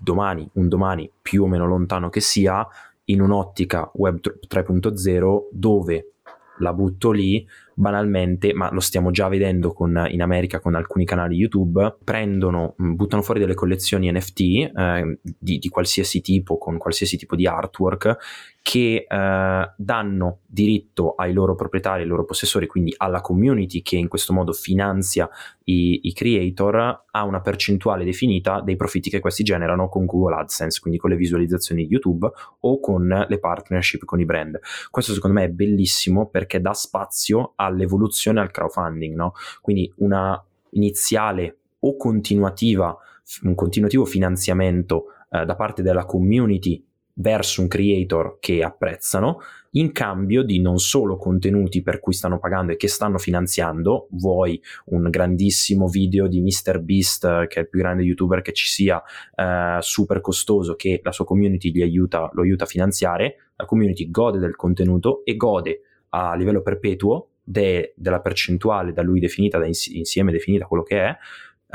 [0.00, 2.66] domani, un domani più o meno lontano che sia,
[3.04, 6.12] in un'ottica web 3.0 dove
[6.60, 11.36] la butto lì banalmente, ma lo stiamo già vedendo con, in America con alcuni canali
[11.36, 17.16] YouTube, prendono, mm, buttano fuori delle collezioni NFT eh, di, di, qualsiasi tipo, con qualsiasi
[17.16, 18.16] tipo di artwork,
[18.62, 24.08] che eh, danno diritto ai loro proprietari, ai loro possessori, quindi alla community che in
[24.08, 25.28] questo modo finanzia
[25.64, 30.80] i, i, creator, a una percentuale definita dei profitti che questi generano con Google AdSense,
[30.80, 34.58] quindi con le visualizzazioni di YouTube o con le partnership con i brand.
[34.90, 39.32] Questo secondo me è bellissimo perché dà spazio all'evoluzione al crowdfunding, no?
[39.62, 42.94] quindi una iniziale o continuativa,
[43.42, 46.84] un continuativo finanziamento eh, da parte della community
[47.20, 49.40] verso un creator che apprezzano
[49.74, 54.60] in cambio di non solo contenuti per cui stanno pagando e che stanno finanziando, vuoi
[54.86, 59.00] un grandissimo video di MrBeast che è il più grande youtuber che ci sia,
[59.34, 64.38] eh, super costoso che la sua community aiuta, lo aiuta a finanziare, la community gode
[64.38, 70.32] del contenuto e gode a livello perpetuo de, della percentuale da lui definita, da insieme
[70.32, 71.16] definita quello che è,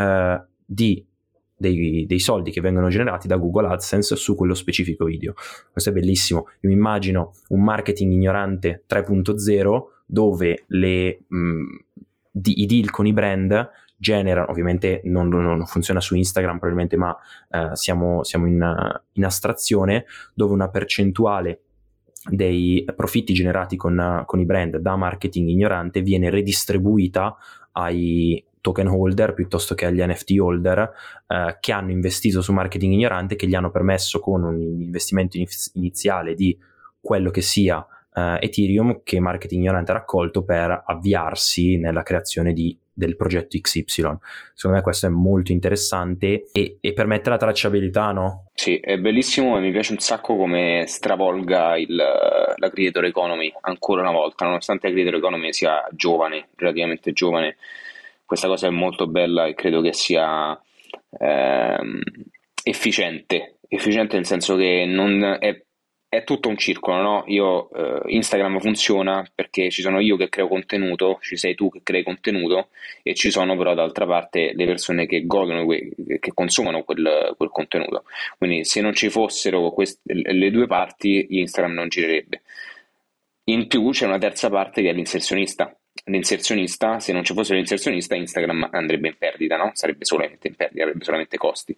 [0.02, 1.06] eh, di
[1.58, 5.34] dei, dei, soldi che vengono generati da Google AdSense su quello specifico video.
[5.72, 6.48] Questo è bellissimo.
[6.62, 11.64] Io mi immagino un marketing ignorante 3.0 dove le, mh,
[12.32, 17.16] di, i deal con i brand generano, ovviamente non, non, funziona su Instagram probabilmente, ma
[17.50, 21.62] eh, siamo, siamo in, in, astrazione, dove una percentuale
[22.30, 27.36] dei profitti generati con, con i brand da marketing ignorante viene redistribuita
[27.74, 30.92] ai token holder piuttosto che agli NFT holder
[31.28, 35.38] eh, che hanno investito su marketing ignorante che gli hanno permesso con un investimento
[35.74, 36.58] iniziale di
[37.00, 42.76] quello che sia eh, Ethereum che marketing ignorante ha raccolto per avviarsi nella creazione di,
[42.92, 43.84] del progetto XY.
[44.56, 48.46] Secondo me questo è molto interessante e, e permette la tracciabilità, no?
[48.56, 54.02] Sì, è bellissimo e mi piace un sacco come stravolga il, la creator economy ancora
[54.02, 57.58] una volta, nonostante la creator economy sia giovane, relativamente giovane
[58.26, 60.60] questa cosa è molto bella e credo che sia
[61.20, 62.02] ehm,
[62.64, 65.64] efficiente, efficiente nel senso che non è,
[66.08, 67.24] è tutto un circolo, no?
[67.28, 71.82] Io, eh, Instagram funziona perché ci sono io che creo contenuto, ci sei tu che
[71.84, 72.70] crei contenuto
[73.04, 78.06] e ci sono però d'altra parte le persone che godono, che consumano quel, quel contenuto.
[78.38, 82.42] Quindi se non ci fossero queste, le due parti, Instagram non girerebbe.
[83.48, 88.16] In più c'è una terza parte che è l'inserzionista l'inserzionista, se non ci fosse l'inserzionista,
[88.16, 89.72] Instagram andrebbe in perdita, no?
[89.74, 91.76] Sarebbe solamente in perdita, avrebbe solamente costi.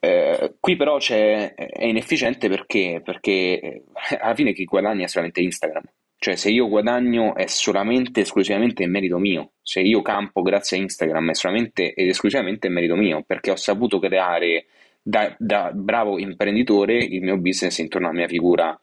[0.00, 3.82] Eh, qui però è inefficiente perché, perché eh,
[4.20, 5.82] alla fine chi guadagna è solamente Instagram.
[6.18, 9.52] Cioè, se io guadagno è solamente esclusivamente in merito mio.
[9.62, 13.56] Se io campo grazie a Instagram è solamente ed esclusivamente in merito mio, perché ho
[13.56, 14.66] saputo creare
[15.02, 18.78] da, da bravo imprenditore il mio business intorno alla mia figura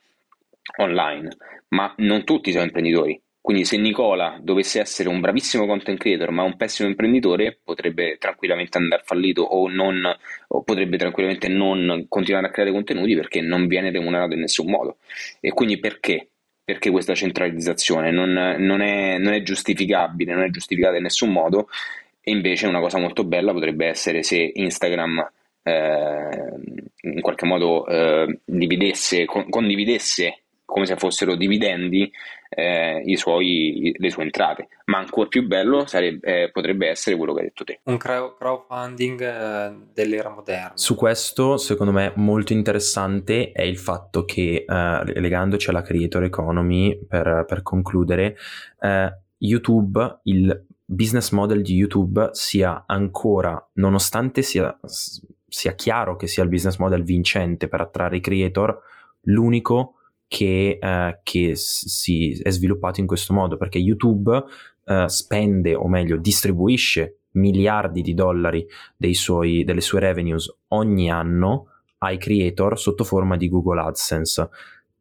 [0.77, 1.29] online.
[1.69, 6.43] Ma non tutti sono imprenditori quindi se Nicola dovesse essere un bravissimo content creator ma
[6.43, 10.15] un pessimo imprenditore, potrebbe tranquillamente andare fallito o, non,
[10.49, 14.97] o potrebbe tranquillamente non continuare a creare contenuti perché non viene remunerato in nessun modo.
[15.39, 16.29] E quindi perché?
[16.63, 21.67] Perché questa centralizzazione non, non, è, non è giustificabile, non è giustificata in nessun modo
[22.21, 25.31] e invece una cosa molto bella potrebbe essere se Instagram
[25.63, 26.59] eh,
[27.01, 32.09] in qualche modo eh, dividesse, con, condividesse come se fossero dividendi
[32.53, 34.67] eh, i suoi, le sue entrate.
[34.85, 37.79] Ma ancora più bello sarebbe, eh, potrebbe essere quello che hai detto te.
[37.83, 40.71] Un crowdfunding eh, dell'era moderna.
[40.75, 46.99] Su questo, secondo me, molto interessante è il fatto che, eh, legandoci alla creator economy,
[47.07, 48.35] per, per concludere,
[48.79, 54.77] eh, YouTube, il business model di YouTube sia ancora, nonostante sia,
[55.47, 58.77] sia chiaro che sia il business model vincente per attrarre i creator,
[59.21, 59.95] l'unico
[60.31, 64.41] che, eh, che si è sviluppato in questo modo, perché YouTube
[64.85, 68.65] eh, spende, o meglio, distribuisce miliardi di dollari
[69.11, 71.67] suoi, delle sue revenues ogni anno
[71.97, 74.49] ai creator sotto forma di Google AdSense.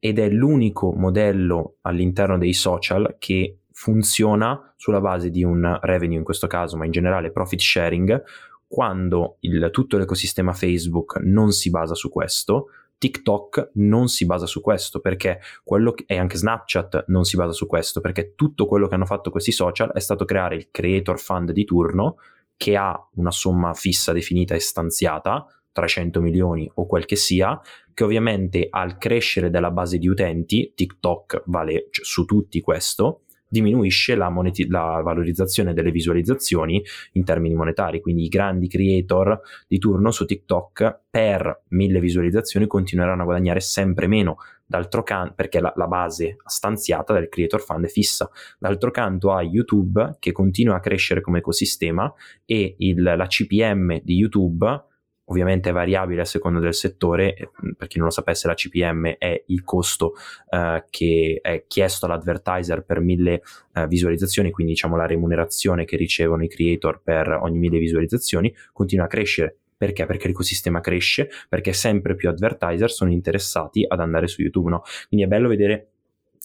[0.01, 6.25] Ed è l'unico modello all'interno dei social che funziona sulla base di un revenue in
[6.25, 8.21] questo caso, ma in generale profit sharing,
[8.67, 14.61] quando il, tutto l'ecosistema Facebook non si basa su questo, TikTok non si basa su
[14.61, 18.89] questo perché quello che, e anche Snapchat non si basa su questo perché tutto quello
[18.89, 22.17] che hanno fatto questi social è stato creare il creator fund di turno
[22.59, 27.59] che ha una somma fissa definita e stanziata 300 milioni o quel che sia,
[27.95, 34.15] che ovviamente al crescere della base di utenti, TikTok vale cioè, su tutti questo, diminuisce
[34.15, 36.83] la, moneti- la, valorizzazione delle visualizzazioni
[37.13, 38.01] in termini monetari.
[38.01, 44.07] Quindi i grandi creator di turno su TikTok per mille visualizzazioni continueranno a guadagnare sempre
[44.07, 44.37] meno.
[44.65, 48.31] D'altro canto, perché la, la base stanziata del creator fund è fissa.
[48.57, 52.13] D'altro canto ha YouTube che continua a crescere come ecosistema
[52.45, 54.90] e il, la CPM di YouTube
[55.31, 59.45] ovviamente è variabile a seconda del settore, per chi non lo sapesse la CPM è
[59.47, 60.15] il costo
[60.51, 63.43] eh, che è chiesto all'advertiser per mille
[63.75, 69.05] eh, visualizzazioni, quindi diciamo la remunerazione che ricevono i creator per ogni mille visualizzazioni, continua
[69.05, 69.57] a crescere.
[69.81, 70.05] Perché?
[70.05, 74.83] Perché l'ecosistema cresce, perché sempre più advertiser sono interessati ad andare su YouTube, no?
[75.09, 75.93] Quindi è bello vedere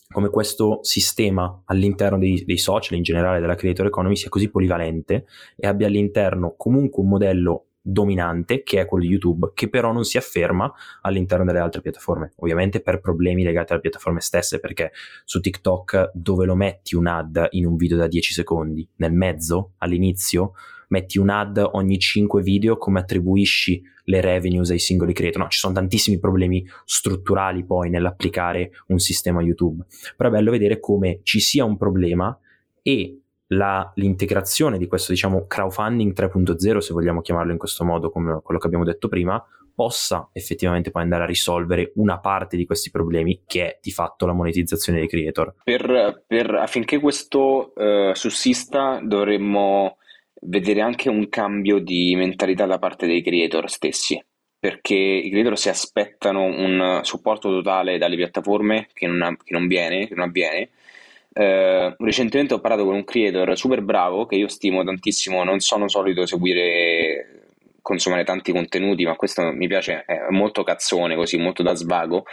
[0.08, 5.26] come questo sistema all'interno dei, dei, social, in generale della creator economy, sia così polivalente
[5.56, 10.04] e abbia all'interno comunque un modello dominante, che è quello di YouTube, che però non
[10.04, 10.72] si afferma
[11.02, 14.90] all'interno delle altre piattaforme, ovviamente per problemi legati alle piattaforme stesse, perché
[15.24, 19.74] su TikTok dove lo metti un ad in un video da 10 secondi, nel mezzo,
[19.78, 20.54] all'inizio,
[20.88, 25.42] metti un ad ogni 5 video, come attribuisci le revenues ai singoli creator?
[25.42, 29.84] No, ci sono tantissimi problemi strutturali poi nell'applicare un sistema YouTube,
[30.16, 32.36] però è bello vedere come ci sia un problema
[32.82, 38.40] e la, l'integrazione di questo diciamo crowdfunding 3.0 se vogliamo chiamarlo in questo modo come
[38.42, 39.44] quello che abbiamo detto prima
[39.76, 44.24] possa effettivamente poi andare a risolvere una parte di questi problemi che è di fatto
[44.24, 45.52] la monetizzazione dei creator.
[45.62, 49.98] Per, per, affinché questo uh, sussista dovremmo
[50.40, 54.18] vedere anche un cambio di mentalità da parte dei creator stessi
[54.58, 59.66] perché i creator si aspettano un supporto totale dalle piattaforme che non, ha, che non
[59.66, 60.70] viene, che non avviene
[61.38, 65.86] eh, recentemente ho parlato con un creator super bravo che io stimo tantissimo, non sono
[65.86, 67.50] solito seguire,
[67.82, 72.24] consumare tanti contenuti, ma questo mi piace, è molto cazzone così, molto da svago.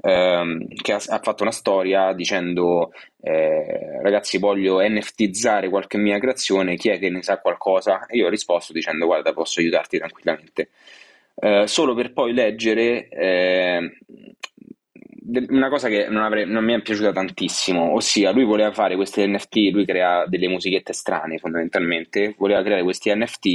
[0.00, 6.76] Ehm, che ha, ha, fatto una storia dicendo eh, ragazzi voglio NFTizzare qualche mia creazione
[6.76, 8.06] chi è che ne sa qualcosa?
[8.06, 10.70] E io ho risposto dicendo guarda posso aiutarti tranquillamente.
[11.34, 13.98] Eh, solo per poi leggere eh,
[15.48, 19.26] una cosa che non, avrei, non, mi è piaciuta tantissimo, ossia lui voleva fare questi
[19.26, 23.46] NFT, lui crea delle musichette strane fondamentalmente, voleva creare questi NFT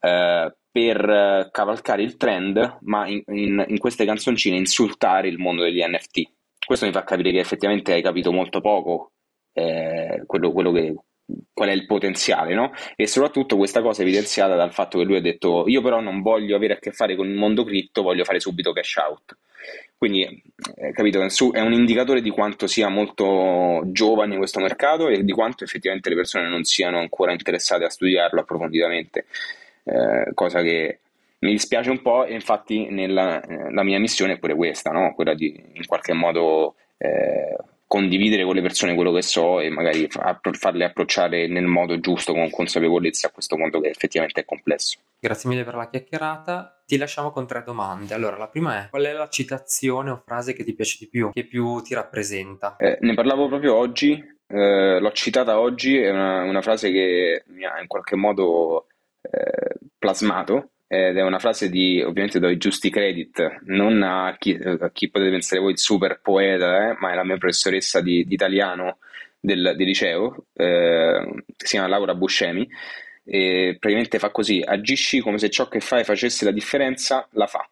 [0.00, 5.82] eh, per cavalcare il trend, ma in, in, in, queste canzoncine insultare il mondo degli
[5.84, 6.22] NFT.
[6.64, 9.12] Questo mi fa capire che effettivamente hai capito molto poco
[9.52, 10.94] eh, quello, quello che,
[11.52, 12.70] qual è il potenziale, no?
[12.94, 16.22] E soprattutto questa cosa è evidenziata dal fatto che lui ha detto io però non
[16.22, 19.36] voglio avere a che fare con il mondo cripto, voglio fare subito cash out.
[20.02, 20.42] Quindi,
[20.74, 21.20] eh, capito,
[21.52, 26.16] è un indicatore di quanto sia molto giovane questo mercato e di quanto effettivamente le
[26.16, 29.26] persone non siano ancora interessate a studiarlo approfonditamente,
[29.84, 30.98] eh, cosa che
[31.38, 35.14] mi dispiace un po' e infatti nella, eh, la mia missione è pure questa, no?
[35.14, 37.56] quella di in qualche modo eh,
[37.92, 42.48] condividere con le persone quello che so e magari farle approcciare nel modo giusto con
[42.48, 44.98] consapevolezza a questo mondo che effettivamente è complesso.
[45.20, 46.84] Grazie mille per la chiacchierata.
[46.86, 48.14] Ti lasciamo con tre domande.
[48.14, 51.32] Allora, la prima è: qual è la citazione o frase che ti piace di più,
[51.32, 52.76] che più ti rappresenta?
[52.78, 54.12] Eh, ne parlavo proprio oggi,
[54.46, 58.86] eh, l'ho citata oggi, è una, una, frase che mi ha in qualche modo
[59.20, 64.52] eh, plasmato ed è una frase di, ovviamente do i giusti credit, non a chi,
[64.52, 68.26] a chi potete pensare voi il super poeta, eh, ma è la mia professoressa di,
[68.26, 68.98] di italiano
[69.40, 72.68] del, di liceo, eh, si chiama Laura Buscemi,
[73.24, 77.66] e praticamente fa così, agisci come se ciò che fai facesse la differenza, la fa.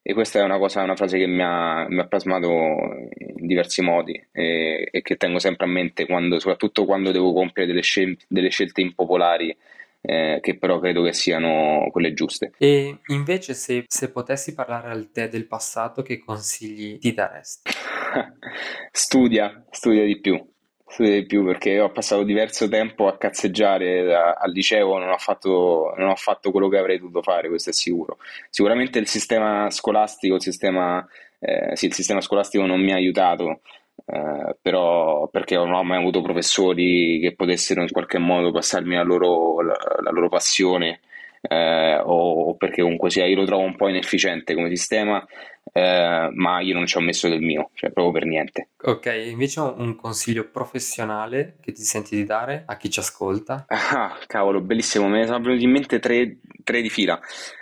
[0.00, 3.82] E questa è una cosa, una frase che mi ha, mi ha plasmato in diversi
[3.82, 8.16] modi e, e, che tengo sempre a mente, quando, soprattutto quando devo compiere delle, scel-
[8.28, 9.54] delle scelte impopolari
[10.00, 12.52] eh, che però credo che siano quelle giuste.
[12.58, 17.70] E invece se, se potessi parlare al te del passato, che consigli ti daresti?
[18.92, 20.54] studia, studia di più.
[20.88, 25.92] Studia di più perché ho passato diverso tempo a cazzeggiare al liceo, non ho, fatto,
[25.96, 28.18] non ho fatto quello che avrei dovuto fare, questo è sicuro.
[28.50, 31.04] Sicuramente il sistema scolastico, il sistema,
[31.40, 33.62] eh, sì, il sistema scolastico non mi ha aiutato
[34.06, 39.02] eh, però perché non ho mai avuto professori che potessero in qualche modo passarmi la
[39.02, 41.00] loro, la, la loro passione
[41.40, 45.24] eh, o, o, perché comunque sia io lo trovo un po' inefficiente come sistema
[45.72, 48.68] eh, ma io non ci ho messo del mio cioè proprio per niente.
[48.82, 53.66] Ok invece un consiglio professionale che ti senti di dare a chi ci ascolta.
[53.68, 57.18] Ah cavolo bellissimo me ne sono venuti in mente tre, tre di fila.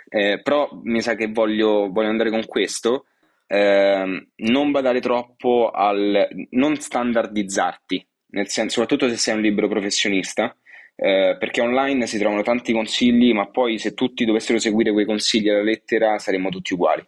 [0.07, 3.05] Eh, però mi sa che voglio, voglio andare con questo
[3.47, 10.55] eh, non badare troppo al non standardizzarti, nel senso, soprattutto se sei un libero professionista,
[10.95, 15.49] eh, perché online si trovano tanti consigli, ma poi se tutti dovessero seguire quei consigli
[15.49, 17.05] alla lettera saremmo tutti uguali.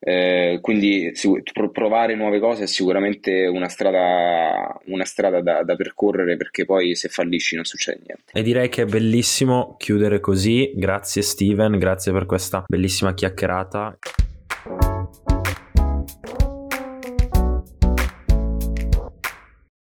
[0.00, 1.12] Eh, quindi
[1.72, 7.08] provare nuove cose è sicuramente una strada, una strada da, da, percorrere perché poi se
[7.08, 8.32] fallisci non succede niente.
[8.32, 10.70] E direi che è bellissimo chiudere così.
[10.76, 13.98] Grazie Steven, grazie per questa bellissima chiacchierata.